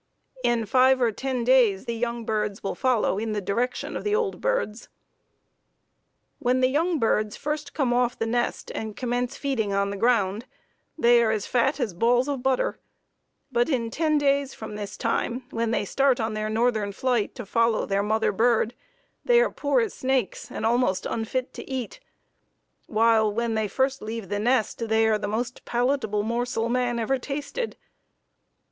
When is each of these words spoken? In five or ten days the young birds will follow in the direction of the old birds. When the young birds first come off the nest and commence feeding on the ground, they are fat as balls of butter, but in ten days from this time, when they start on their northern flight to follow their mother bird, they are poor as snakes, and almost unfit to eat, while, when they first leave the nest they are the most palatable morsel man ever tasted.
In 0.43 0.65
five 0.65 0.99
or 0.99 1.11
ten 1.11 1.43
days 1.43 1.85
the 1.85 1.93
young 1.93 2.25
birds 2.25 2.63
will 2.63 2.73
follow 2.73 3.19
in 3.19 3.33
the 3.33 3.39
direction 3.39 3.95
of 3.95 4.03
the 4.03 4.15
old 4.15 4.41
birds. 4.41 4.89
When 6.39 6.59
the 6.59 6.69
young 6.69 6.97
birds 6.97 7.37
first 7.37 7.75
come 7.75 7.93
off 7.93 8.17
the 8.17 8.25
nest 8.25 8.71
and 8.73 8.95
commence 8.97 9.37
feeding 9.37 9.73
on 9.73 9.91
the 9.91 9.97
ground, 9.97 10.47
they 10.97 11.21
are 11.21 11.39
fat 11.41 11.79
as 11.79 11.93
balls 11.93 12.27
of 12.27 12.41
butter, 12.41 12.79
but 13.51 13.69
in 13.69 13.91
ten 13.91 14.17
days 14.17 14.55
from 14.55 14.73
this 14.75 14.97
time, 14.97 15.43
when 15.51 15.69
they 15.69 15.85
start 15.85 16.19
on 16.19 16.33
their 16.33 16.49
northern 16.49 16.91
flight 16.93 17.35
to 17.35 17.45
follow 17.45 17.85
their 17.85 18.01
mother 18.01 18.31
bird, 18.31 18.73
they 19.23 19.39
are 19.39 19.51
poor 19.51 19.81
as 19.81 19.93
snakes, 19.93 20.49
and 20.49 20.65
almost 20.65 21.05
unfit 21.05 21.53
to 21.53 21.69
eat, 21.69 21.99
while, 22.87 23.31
when 23.31 23.53
they 23.53 23.67
first 23.67 24.01
leave 24.01 24.29
the 24.29 24.39
nest 24.39 24.87
they 24.87 25.07
are 25.07 25.19
the 25.19 25.27
most 25.27 25.63
palatable 25.63 26.23
morsel 26.23 26.69
man 26.69 26.97
ever 26.97 27.19
tasted. 27.19 27.77